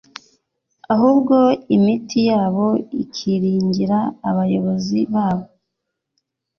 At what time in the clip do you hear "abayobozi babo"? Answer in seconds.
4.29-5.45